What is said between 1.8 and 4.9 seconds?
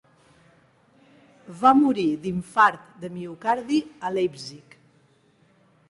morir d'infart de miocardi a Leipzig.